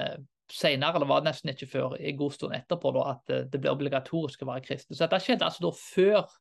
senere, 0.53 0.97
eller 0.97 1.09
var 1.09 1.23
det 1.23 1.31
nesten 1.31 1.51
ikke 1.51 1.67
før 1.67 1.95
en 1.97 2.17
god 2.19 2.35
stund 2.37 2.55
etterpå, 2.55 2.93
da, 2.95 3.05
at 3.15 3.33
det 3.51 3.59
ble 3.59 3.73
obligatorisk 3.73 4.45
å 4.45 4.51
være 4.51 4.63
kristen. 4.67 4.95
Så 4.95 5.07
dette 5.07 5.19
skjedde 5.25 5.49
altså 5.49 5.65
da 5.65 5.71
før 5.79 6.37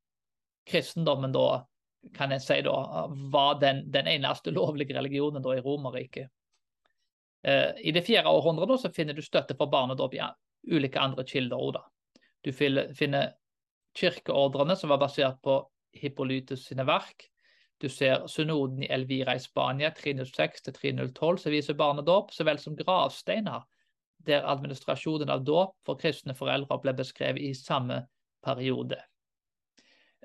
kristendommen 0.67 1.31
da, 1.33 1.63
kan 2.13 2.35
jeg 2.35 2.43
si 2.43 2.59
da, 2.67 2.75
var 3.31 3.55
den, 3.63 3.85
den 3.95 4.11
eneste 4.11 4.51
lovlige 4.51 4.97
religionen 4.99 5.41
da 5.41 5.55
i 5.55 5.63
Romerriket. 5.63 6.27
I 7.47 7.95
det 7.95 8.03
fjerde 8.03 8.35
århundret 8.35 8.69
da, 8.69 8.77
så 8.83 8.91
finner 8.91 9.15
du 9.15 9.23
støtte 9.23 9.55
for 9.55 9.71
barnedåp 9.71 10.19
i 10.19 10.21
ulike 10.67 10.99
andre 10.99 11.25
kilder. 11.27 11.71
Da. 11.75 11.83
Du 12.43 12.51
finner 12.53 13.33
kirkeordrene 13.97 14.75
som 14.79 14.91
var 14.93 15.01
basert 15.01 15.41
på 15.43 15.59
Hippolytus 15.93 16.65
sine 16.67 16.85
verk. 16.87 17.29
Du 17.81 17.89
ser 17.89 18.27
synoden 18.31 18.83
i 18.83 18.89
Elvira 18.93 19.35
i 19.35 19.41
Spania 19.43 19.91
306-312 19.97 21.37
som 21.37 21.51
viser 21.51 21.77
barnedåp, 21.77 22.31
så 22.31 22.45
vel 22.47 22.59
som 22.61 22.77
gravsteiner 22.79 23.65
der 24.23 24.45
administrasjonen 24.47 25.29
av 25.29 25.43
dåp 25.43 25.75
for 25.85 25.99
kristne 25.99 26.35
foreldre 26.37 26.77
ble 26.79 26.93
beskrevet 26.95 27.43
i 27.43 27.51
samme 27.57 28.05
periode. 28.43 29.01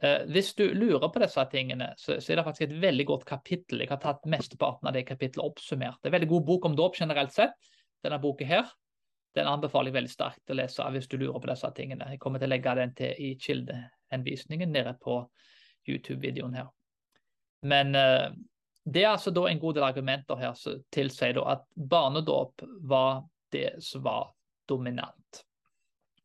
Eh, 0.02 0.22
hvis 0.30 0.52
du 0.54 0.68
lurer 0.74 1.10
på 1.10 1.22
disse 1.22 1.42
tingene, 1.50 1.90
så, 1.98 2.20
så, 2.20 2.32
er 2.32 2.38
det 2.38 2.44
faktisk 2.46 2.68
et 2.68 2.76
veldig 2.82 3.06
godt 3.08 3.24
kapittel. 3.26 3.82
Jeg 3.82 3.90
har 3.90 4.02
tatt 4.02 4.28
mesteparten 4.30 4.86
av 4.86 4.94
det 4.94 5.08
kapittelet 5.08 5.50
oppsummert. 5.50 5.98
Det 5.98 6.08
er 6.08 6.12
en 6.12 6.18
veldig 6.20 6.30
god 6.34 6.46
bok 6.52 6.68
om 6.70 6.76
dåp 6.78 7.00
generelt 7.00 7.34
sett, 7.34 7.72
denne 8.06 8.20
boka 8.22 8.46
her. 8.46 8.70
Den 9.36 9.48
anbefaler 9.50 9.90
jeg 9.90 9.98
veldig 9.98 10.12
sterkt 10.12 10.50
å 10.52 10.56
lese 10.56 10.86
hvis 10.94 11.08
du 11.10 11.18
lurer 11.20 11.40
på 11.40 11.50
disse 11.50 11.70
tingene. 11.76 12.12
Jeg 12.14 12.22
kommer 12.22 12.40
til 12.40 12.48
å 12.48 12.54
legge 12.54 12.74
den 12.78 12.94
til 12.96 13.24
i 13.24 13.34
kildehenvisningen 13.40 14.72
nede 14.72 14.94
på 15.02 15.20
YouTube-videoen 15.88 16.56
her. 16.58 16.70
Men 17.68 17.92
uh, 17.96 18.30
det 18.88 19.04
er 19.04 19.12
altså 19.12 19.32
da 19.34 19.44
en 19.48 19.60
god 19.60 19.76
del 19.76 19.86
argumenter 19.88 20.40
her 20.40 20.56
som 20.56 20.80
tilsier 20.94 21.40
at 21.44 21.66
barnedåp 21.74 22.64
var 22.88 23.22
det 23.52 23.82
som 23.84 24.04
var 24.04 24.32
dominant. 24.68 25.44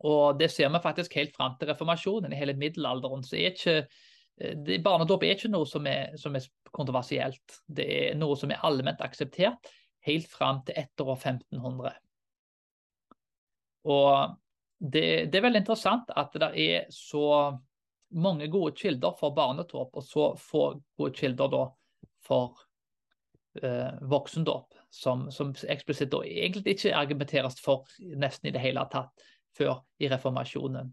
Og 0.03 0.39
det 0.39 0.49
ser 0.51 0.71
vi 0.71 0.81
faktisk 0.83 1.15
helt 1.15 1.35
fram 1.35 1.55
til 1.59 1.71
reformasjonen. 1.71 2.33
I 2.33 2.39
hele 2.39 2.55
middelalderen 2.59 3.23
så 3.23 3.37
er 3.39 3.53
ikke 3.53 3.75
eh, 3.79 4.81
Barnedåp 4.83 5.23
er 5.23 5.37
ikke 5.37 5.51
noe 5.51 5.67
som 5.69 5.87
er, 5.87 6.17
som 6.19 6.35
er, 6.35 6.47
kontroversielt. 6.73 7.59
Det 7.67 7.85
er 7.85 8.15
noe 8.17 8.35
som 8.39 8.51
er 8.51 8.63
allment 8.65 9.03
akseptert 9.05 9.69
helt 10.07 10.27
fram 10.27 10.63
til 10.67 10.79
etter 10.81 11.07
år 11.07 11.19
1500. 11.19 11.93
Og 13.83 14.35
det, 14.79 15.31
det, 15.31 15.37
er 15.37 15.45
veldig 15.45 15.63
interessant 15.63 16.11
at 16.15 16.35
det 16.39 16.49
er 16.59 16.89
så 16.91 17.53
mange 18.13 18.47
gode 18.51 18.75
kilder 18.77 19.15
for 19.19 19.33
barnedåp, 19.35 19.95
og 19.95 20.05
så 20.05 20.27
få 20.39 20.65
gode 20.97 21.13
kilder 21.17 21.51
da 21.51 21.63
for 22.23 22.59
eh, 23.61 23.93
voksendåp, 24.01 24.75
som, 24.93 25.29
som 25.31 25.53
eksplisitt 25.69 26.13
egentlig 26.23 26.77
ikke 26.77 26.95
argumenteres 26.95 27.59
for 27.63 27.87
nesten 27.99 28.51
i 28.51 28.55
det 28.55 28.63
hele 28.63 28.83
tatt 28.91 29.25
før 29.57 29.81
i 30.01 30.09
reformasjonen. 30.11 30.91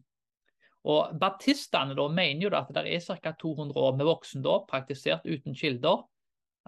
Og 0.90 1.12
Baptistene 1.20 1.96
da 1.96 2.06
mener 2.08 2.46
jo 2.46 2.52
da 2.52 2.62
at 2.64 2.72
det 2.72 2.86
er 2.88 3.18
ca. 3.20 3.34
200 3.36 3.76
år 3.76 3.98
med 3.98 4.08
voksendåp 4.08 4.70
praktisert 4.70 5.26
uten 5.28 5.56
kilder, 5.56 6.06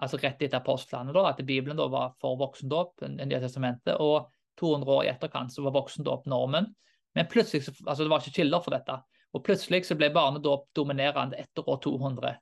altså 0.01 0.19
rett 0.21 0.41
etter 0.41 0.59
apostlene, 0.59 1.13
da, 1.15 1.27
at 1.31 1.41
Bibelen 1.45 1.79
da 1.79 1.87
var 1.89 2.13
for 2.21 2.37
voksendåp, 2.41 3.05
Nye 3.09 3.41
testamentet, 3.41 3.97
og 3.97 4.29
200 4.59 4.91
år 4.91 5.03
i 5.05 5.11
etterkant 5.11 5.53
så 5.53 5.63
var 5.65 5.75
voksendåp 5.75 6.25
normen. 6.29 6.69
Men 7.13 7.27
plutselig, 7.29 7.67
altså 7.85 8.03
det 8.03 8.11
var 8.11 8.23
ikke 8.23 8.39
kilder 8.41 8.63
for 8.63 8.75
dette. 8.75 8.97
Og 9.33 9.43
plutselig 9.45 9.85
så 9.87 9.97
ble 9.97 10.11
barnedåp 10.13 10.67
dominerende 10.77 11.37
etter 11.41 11.69
år 11.69 11.79
200. 11.83 12.33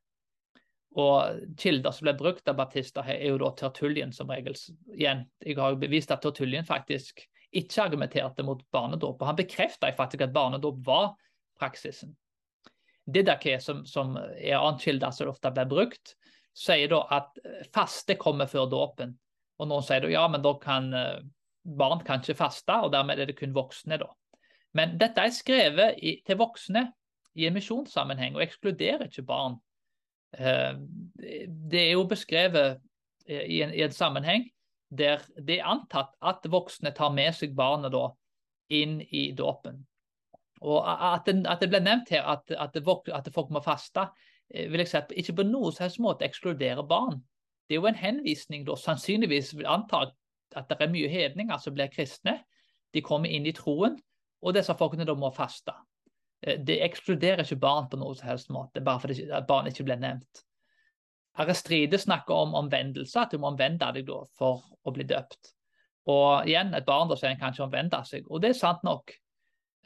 Og 1.00 1.44
kilder 1.60 1.96
som 1.96 2.08
ble 2.08 2.16
brukt 2.20 2.50
av 2.52 2.58
baptister, 2.60 3.08
er 3.08 3.30
jo 3.30 3.40
da 3.40 3.52
Tertullien 3.56 4.12
som 4.16 4.32
regel. 4.32 4.58
Igjen, 4.92 5.24
jeg 5.40 5.60
har 5.60 5.72
jo 5.72 5.80
bevist 5.80 6.12
at 6.12 6.24
Tertullien 6.24 6.68
faktisk 6.68 7.24
ikke 7.52 7.86
argumenterte 7.86 8.44
mot 8.48 8.64
barnedåp. 8.72 9.22
Og 9.22 9.28
han 9.28 9.40
bekrefta 9.40 9.92
faktisk 9.96 10.26
at 10.28 10.36
barnedåp 10.36 10.82
var 10.88 11.14
praksisen. 11.60 12.16
Didaké, 13.08 13.58
som, 13.60 13.86
som 13.88 14.16
er 14.20 14.60
annen 14.60 14.80
kilde 14.80 15.10
som 15.16 15.32
ofte 15.32 15.52
blir 15.56 15.70
brukt, 15.72 16.16
sier 16.56 16.92
da 16.92 17.06
at 17.20 17.40
faste 17.74 18.18
kommer 18.20 18.52
før 18.52 18.68
dåpen. 18.72 19.16
Og 19.62 19.70
noen 19.70 19.86
sier 19.86 20.04
da 20.04 20.12
ja, 20.12 20.26
men 20.32 20.44
da 20.44 20.54
kan 20.60 20.92
eh, 20.96 21.22
barn 21.64 22.04
kan 22.06 22.22
ikke 22.22 22.40
faste, 22.40 22.74
og 22.74 22.92
dermed 22.94 23.20
er 23.20 23.30
det 23.30 23.38
kun 23.40 23.56
voksne. 23.56 23.98
da. 24.02 24.10
Men 24.74 24.98
dette 25.00 25.22
er 25.22 25.36
skrevet 25.36 26.00
i, 26.02 26.22
til 26.26 26.40
voksne 26.40 26.88
i 27.36 27.48
en 27.48 27.56
misjonssammenheng, 27.56 28.36
og 28.36 28.44
ekskluderer 28.44 29.08
ikke 29.08 29.26
barn. 29.28 29.60
Eh, 30.38 30.74
det 31.72 31.82
er 31.82 31.92
jo 31.92 32.08
beskrevet 32.08 32.80
eh, 33.28 33.46
i 33.48 33.62
en, 33.62 33.74
i 33.74 33.84
en, 33.84 33.92
sammenheng 33.92 34.50
der 34.92 35.24
det 35.40 35.60
er 35.60 35.70
antatt 35.72 36.12
at 36.22 36.48
voksne 36.52 36.92
tar 36.96 37.12
med 37.16 37.32
seg 37.36 37.56
barnet 37.56 37.94
da 37.94 38.10
inn 38.72 39.00
i 39.12 39.32
dåpen. 39.36 39.82
Og 40.62 40.84
at 40.86 41.26
det, 41.26 41.42
at 41.50 41.64
det, 41.64 41.70
ble 41.72 41.80
nevnt 41.82 42.12
her 42.14 42.28
at, 42.28 42.52
at, 42.52 42.76
det, 42.76 42.84
at 43.14 43.30
folk 43.34 43.50
må 43.52 43.64
faste, 43.64 44.08
eh, 44.54 44.72
vil 44.72 44.84
jeg 44.84 44.92
si 44.92 44.98
at 45.00 45.14
ikke 45.16 45.40
på 45.42 45.48
noen 45.48 45.76
som 45.76 46.08
måte 46.08 46.28
ekskluderer 46.28 46.84
barn. 46.88 47.22
Det 47.68 47.78
er 47.78 47.82
jo 47.82 47.88
en 47.88 47.96
henvisning, 47.96 48.66
da, 48.68 48.76
sannsynligvis 48.76 49.54
antar 49.64 50.12
at 50.58 50.70
det 50.70 50.78
er 50.80 50.92
mye 50.92 51.10
hedninger 51.12 51.62
som 51.62 51.76
blir 51.76 51.92
kristne. 51.92 52.40
De 52.94 53.04
kommer 53.06 53.32
inn 53.32 53.48
i 53.48 53.56
troen, 53.56 53.98
og 54.42 54.56
disse 54.58 54.76
folkene 54.78 55.08
da 55.08 55.16
må 55.16 55.32
faste. 55.36 55.74
Eh, 56.42 56.60
det 56.60 56.82
ekskluderer 56.86 57.46
ikke 57.46 57.62
barn 57.62 57.90
på 57.92 58.00
noen 58.02 58.18
som 58.18 58.32
helst 58.32 58.52
måte, 58.54 58.84
bare 58.84 59.04
fordi 59.04 59.28
barn 59.48 59.70
ikke 59.72 59.86
blir 59.88 60.02
nevnt. 60.02 60.44
Aristride 61.40 61.98
snakker 61.98 62.36
om 62.36 62.56
omvendelse, 62.60 63.20
at 63.20 63.32
du 63.32 63.40
må 63.40 63.54
omvende 63.54 63.88
deg 63.96 64.08
da 64.10 64.20
for 64.38 64.66
å 64.84 64.94
bli 64.94 65.06
døpt. 65.08 65.54
Og 66.12 66.48
igjen, 66.50 66.74
et 66.76 66.88
barn 66.88 67.10
da 67.10 67.16
sier 67.16 67.32
en 67.32 67.40
kan 67.40 67.54
ikke 67.54 67.68
omvende 67.70 68.02
seg, 68.08 68.26
og 68.28 68.42
det 68.44 68.52
er 68.52 68.58
sant 68.60 68.84
nok. 68.84 69.14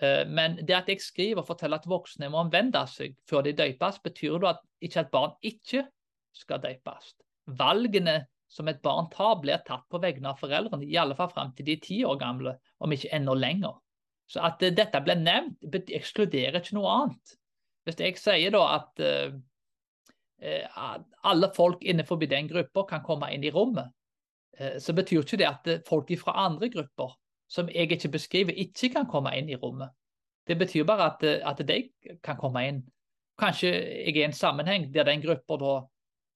Eh, 0.02 0.24
men 0.28 0.58
det 0.64 0.78
at 0.78 0.90
jeg 0.90 1.04
skriver 1.04 1.44
og 1.44 1.50
forteller 1.50 1.80
at 1.80 1.90
voksne 1.90 2.32
må 2.32 2.42
omvende 2.44 2.82
seg 2.92 3.16
før 3.30 3.46
de 3.46 3.56
døpes, 3.56 4.00
betyr 4.04 4.40
da 4.42 4.56
at 4.56 4.64
ikke 4.84 5.04
at 5.04 5.12
barn 5.14 5.36
ikke 5.44 5.86
skal 6.36 6.64
døpes. 6.64 7.14
Valgene 7.60 8.24
som 8.56 8.70
et 8.72 8.82
barn 8.84 9.10
tar, 9.12 9.36
blir 9.44 9.60
tatt 9.68 9.84
på 9.92 10.00
vegne 10.00 10.32
av 10.32 10.40
foreldrene, 10.40 10.88
i 10.88 10.96
alle 11.00 11.18
fall 11.18 11.32
fram 11.34 11.52
til 11.56 11.68
de 11.68 11.76
er 11.76 11.82
ti 11.84 11.98
år 12.08 12.20
gamle, 12.22 12.56
om 12.80 12.94
ikke 12.96 13.12
enda 13.18 13.36
lenger. 13.36 13.76
Så 14.32 14.42
at 14.48 14.64
uh, 14.64 14.72
dette 14.74 15.02
ble 15.04 15.18
nevnt, 15.20 15.68
ekskluderer 15.76 16.62
ikke 16.62 16.78
noe 16.78 16.94
annet. 16.94 17.36
Hvis 17.86 18.00
jeg 18.02 18.18
sier 18.18 18.56
da 18.56 18.64
at 18.78 19.04
uh, 19.04 19.36
alle 21.26 21.52
folk 21.56 21.84
innenfor 21.84 22.22
den 22.24 22.50
gruppa 22.50 22.86
kan 22.90 23.04
komme 23.06 23.30
inn 23.36 23.44
i 23.46 23.54
rommet, 23.54 23.92
uh, 24.62 24.78
så 24.80 24.96
betyr 24.96 25.26
ikke 25.26 25.42
det 25.44 25.52
at 25.52 25.72
folk 25.90 26.16
fra 26.22 26.38
andre 26.48 26.72
grupper 26.72 27.14
som 27.52 27.68
jeg 27.70 27.92
ikke 27.92 28.16
beskriver, 28.16 28.56
ikke 28.58 28.90
kan 28.96 29.06
komme 29.10 29.36
inn 29.38 29.52
i 29.52 29.60
rommet. 29.60 29.92
Det 30.48 30.58
betyr 30.58 30.86
bare 30.88 31.12
at, 31.12 31.24
at 31.46 31.62
de 31.68 31.84
kan 32.24 32.38
komme 32.40 32.64
inn. 32.66 32.82
Kanskje 33.38 33.70
jeg 33.70 34.16
er 34.16 34.22
i 34.22 34.26
en 34.26 34.34
sammenheng 34.34 34.88
der 34.94 35.06
den 35.06 35.22
gruppa 35.22 35.58
da 35.62 35.74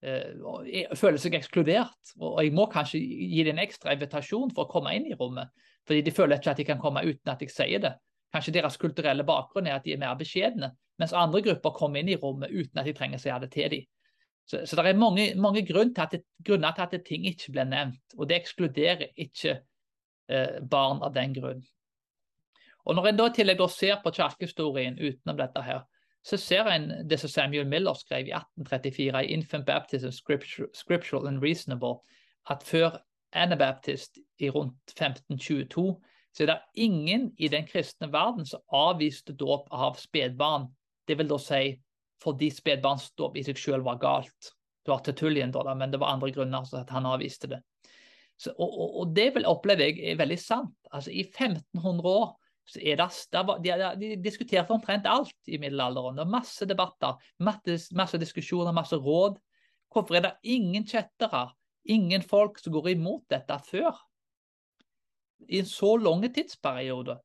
føler 0.01 1.19
seg 1.19 1.35
ekskludert, 1.35 2.13
og 2.21 2.39
jeg 2.43 2.53
må 2.55 2.69
kanskje 2.71 3.01
gi 3.01 3.43
dem 3.43 3.57
en 3.57 3.65
ekstra 3.65 3.95
invitasjon 3.95 4.53
for 4.55 4.65
å 4.65 4.71
komme 4.71 4.93
inn 4.95 5.09
i 5.09 5.17
rommet. 5.19 5.51
Fordi 5.87 6.03
de 6.05 6.13
føler 6.13 6.39
ikke 6.39 6.53
at 6.53 6.61
de 6.61 6.67
kan 6.67 6.79
komme 6.79 7.03
uten 7.03 7.31
at 7.33 7.41
jeg 7.43 7.51
sier 7.51 7.83
det. 7.83 7.95
Kanskje 8.33 8.53
deres 8.59 8.77
kulturelle 8.77 9.25
bakgrunn 9.25 9.67
er 9.67 9.79
at 9.79 9.87
de 9.87 9.95
er 9.95 10.01
mer 10.01 10.17
beskjedne, 10.19 10.71
mens 11.01 11.15
andre 11.17 11.41
grupper 11.41 11.73
kommer 11.75 12.01
inn 12.01 12.11
i 12.13 12.19
rommet 12.19 12.51
uten 12.53 12.79
at 12.79 12.85
de 12.85 12.93
trenger 12.93 13.17
å 13.17 13.23
si 13.23 13.33
det 13.43 13.49
til 13.55 13.73
dem. 13.73 13.87
Så, 14.49 14.63
så, 14.65 14.77
det 14.77 14.85
er 14.89 14.97
mange, 14.97 15.25
mange 15.37 15.61
grunner, 15.65 15.93
til 15.93 16.19
det, 16.19 16.25
grunner, 16.45 16.73
til 16.73 16.87
at 16.87 17.05
ting 17.05 17.25
ikke 17.29 17.53
blir 17.53 17.67
nevnt, 17.69 18.15
og 18.17 18.29
det 18.29 18.39
ekskluderer 18.39 19.11
ikke 19.13 19.59
eh, 20.29 20.55
barn 20.65 21.03
av 21.05 21.13
den 21.13 21.35
grunn. 21.35 21.61
Og 22.89 22.95
Når 22.97 23.11
en 23.11 23.19
da 23.19 23.27
i 23.29 23.35
tillegg 23.35 23.61
ser 23.69 23.99
på 24.01 24.13
kirkehistorien 24.15 24.97
utenom 24.97 25.37
dette, 25.37 25.61
her, 25.61 25.83
så 26.25 26.38
ser 26.38 26.67
en 26.67 26.89
det 27.09 27.19
som 27.19 27.31
Samuel 27.31 27.67
Miller 27.67 27.95
skrev 27.97 28.27
i 28.27 28.35
1834 28.35 29.23
i 29.23 29.33
Infant 29.33 29.65
Baptism 29.65 30.11
Scriptural 30.73 31.27
and 31.27 31.43
Reasonable, 31.43 32.01
at 32.49 32.63
før 32.63 32.99
Anabaptist 33.31 34.19
i 34.39 34.49
rundt 34.49 34.93
1522, 34.95 35.95
så 36.33 36.43
er 36.43 36.47
det 36.51 36.59
ingen 36.73 37.31
i 37.38 37.47
den 37.47 37.65
kristne 37.67 38.11
verden 38.11 38.45
som 38.45 38.61
avviste 38.73 39.33
dåp 39.33 39.67
av 39.71 39.97
spedbarn. 39.97 40.67
Det 41.07 41.17
vil 41.17 41.29
da 41.29 41.39
si 41.41 41.63
fordi 42.23 42.49
spedbarnsdåp 42.51 43.38
i 43.39 43.43
seg 43.47 43.59
selv 43.59 43.88
var 43.88 43.99
galt. 44.01 44.51
Det 44.83 44.91
var 44.91 45.03
Tertullien, 45.05 45.53
da, 45.55 45.63
men 45.75 45.91
det 45.91 46.01
var 46.01 46.13
andre 46.13 46.31
grunner 46.35 46.65
til 46.67 46.81
at 46.81 46.91
han 46.91 47.07
avviste 47.07 47.47
det. 47.47 47.61
Så, 48.39 48.51
og, 48.55 48.69
og, 48.69 48.99
og, 48.99 49.15
det 49.15 49.33
vil 49.35 49.47
oppleve 49.47 49.89
jeg 49.89 50.13
er 50.13 50.19
veldig 50.19 50.38
sant. 50.39 50.75
Altså 50.91 51.11
I 51.11 51.25
1500 51.27 52.07
år 52.07 52.29
er 52.77 52.99
det, 52.99 53.43
de, 53.65 53.77
de, 53.99 54.09
diskuterte 54.23 54.73
omtrent 54.75 55.07
alt 55.09 55.49
i 55.49 55.57
middelalderen. 55.57 56.17
Det 56.17 56.25
var 56.25 56.35
masse 56.39 56.67
debatter, 56.69 57.17
masse, 57.45 57.79
masse 57.97 58.19
diskusjoner, 58.21 58.75
masse 58.75 58.97
råd. 58.97 59.39
Hvorfor 59.89 60.19
er 60.19 60.27
det 60.27 60.35
ingen 60.57 60.85
kjettere 60.85 61.47
ingen 61.89 62.21
folk 62.21 62.59
som 62.59 62.73
går 62.73 62.89
imot 62.93 63.25
dette 63.31 63.57
før. 63.65 63.97
I 65.49 65.61
en 65.63 65.69
så 65.69 65.95
lang 65.97 66.25
tidsperiode. 66.33 67.17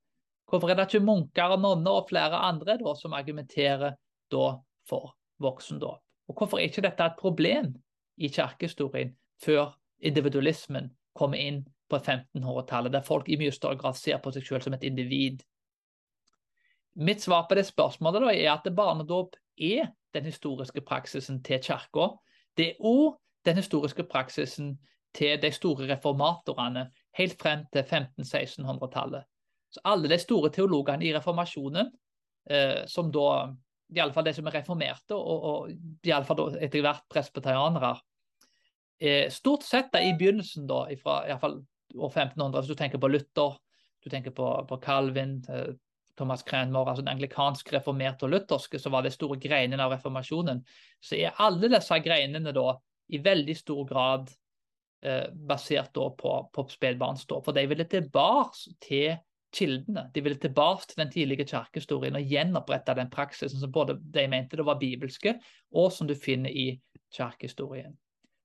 Hvorfor 0.48 0.70
er 0.70 0.78
det 0.78 0.88
ikke 0.88 1.04
munker 1.04 1.56
og 1.56 1.62
nonner 1.64 2.00
og 2.00 2.08
flere 2.08 2.40
andre 2.48 2.78
da, 2.80 2.94
som 2.96 3.16
argumenterer 3.16 3.96
da 4.32 4.46
for 4.88 5.14
voksendåp? 5.42 6.00
Og 6.28 6.38
hvorfor 6.38 6.60
er 6.60 6.70
ikke 6.70 6.84
dette 6.84 7.04
et 7.04 7.20
problem 7.20 7.74
i 8.16 8.30
kirkehistorien 8.32 9.12
før 9.42 9.74
individualismen 9.98 10.92
kommer 11.16 11.40
inn 11.40 11.64
på 11.94 12.02
1500-tallet, 12.02 12.92
der 12.92 13.06
folk 13.06 13.28
i 13.30 13.38
mye 13.40 13.54
større 13.54 13.78
grad 13.80 13.98
ser 13.98 14.18
på 14.22 14.32
seg 14.34 14.46
selv 14.46 14.66
som 14.66 14.76
et 14.76 14.86
individ. 14.86 15.42
Mitt 16.94 17.22
svar 17.22 17.46
på 17.48 17.56
det 17.58 17.66
spørsmålet 17.66 18.22
da, 18.22 18.32
er 18.34 18.52
at 18.52 18.68
barnedåp 18.74 19.38
er 19.58 19.92
den 20.14 20.26
historiske 20.28 20.82
praksisen 20.86 21.42
til 21.42 21.62
kirka. 21.62 22.12
Det 22.56 22.68
er 22.72 22.86
òg 22.86 23.16
den 23.46 23.58
historiske 23.58 24.06
praksisen 24.10 24.76
til 25.14 25.38
de 25.42 25.50
store 25.54 25.88
reformatorene 25.90 26.88
helt 27.18 27.36
frem 27.40 27.66
til 27.72 27.82
1500-1600-tallet. 27.82 29.26
Så 29.70 29.82
Alle 29.84 30.08
de 30.08 30.18
store 30.18 30.50
teologene 30.54 31.06
i 31.06 31.14
reformasjonen, 31.14 31.90
eh, 32.50 32.86
som 32.86 33.10
da 33.12 33.54
iallfall 33.94 34.24
de 34.24 34.34
som 34.34 34.46
er 34.46 34.58
reformerte, 34.60 35.14
og, 35.14 35.44
og 35.44 36.06
iallfall 36.06 36.56
etter 36.62 36.82
hvert 36.82 37.06
presbyterianere, 37.10 37.94
eh, 39.00 39.30
stort 39.30 39.66
sett 39.66 39.92
da, 39.92 40.02
i 40.02 40.14
begynnelsen, 40.18 40.66
da, 40.70 40.84
ifra, 40.94 41.24
iallfall 41.28 41.60
år 41.94 42.10
1500, 42.10 42.60
hvis 42.60 42.72
du 42.72 42.78
tenker 42.78 43.00
på 43.02 43.10
Luther, 43.10 43.58
du 44.04 44.10
tenker 44.10 44.34
på, 44.36 44.48
på 44.68 44.78
Calvin, 44.84 45.38
eh, 45.48 45.74
Thomas 46.16 46.44
Cranmore, 46.46 46.90
altså 46.90 47.02
den 47.02 47.12
anglikanske 47.14 47.76
reformerte 47.76 48.26
og 48.26 48.34
lutherske, 48.34 48.78
så 48.78 48.90
var 48.90 49.02
det 49.02 49.14
store 49.14 49.38
greinene 49.40 49.82
av 49.82 49.94
reformasjonen. 49.96 50.62
Så 51.02 51.18
er 51.18 51.34
alle 51.42 51.70
disse 51.72 51.98
greinene 52.04 52.54
da 52.54 52.74
i 53.10 53.20
veldig 53.24 53.56
stor 53.58 53.84
grad 53.88 54.30
eh, 55.02 55.26
basert 55.34 55.94
da 55.96 56.08
på, 56.14 56.36
på 56.54 56.66
spedbarnsdåp. 56.70 57.48
For 57.48 57.56
de 57.56 57.66
ville 57.70 57.88
tilbake 57.90 58.76
til 58.84 59.16
kildene. 59.54 60.08
De 60.14 60.22
ville 60.22 60.38
tilbake 60.40 60.88
til 60.90 61.02
den 61.02 61.10
tidlige 61.10 61.48
kirkehistorien 61.50 62.16
og 62.18 62.30
gjenopprette 62.30 62.96
den 62.98 63.10
praksisen 63.10 63.60
som 63.60 63.72
både 63.72 63.98
de 63.98 64.26
mente 64.30 64.58
det 64.58 64.66
var 64.66 64.80
bibelske, 64.80 65.36
og 65.74 65.92
som 65.92 66.10
du 66.10 66.14
finner 66.14 66.50
i 66.50 66.80
kirkehistorien. 67.14 67.94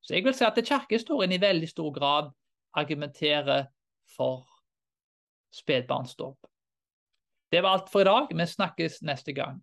Så 0.02 0.16
jeg 0.16 0.26
vil 0.26 0.36
si 0.38 0.46
at 0.48 0.58
kirkehistorien 0.58 1.34
i 1.36 1.42
veldig 1.42 1.70
stor 1.70 1.92
grad 1.94 2.30
argumenterer 2.74 3.68
for 4.18 4.48
spedbarnsdåp. 5.52 6.38
Det 7.52 7.62
var 7.62 7.70
alt 7.70 7.90
for 7.90 8.02
i 8.02 8.04
dag. 8.04 8.28
Vi 8.36 8.48
snakkes 8.48 9.02
neste 9.02 9.34
gang. 9.34 9.62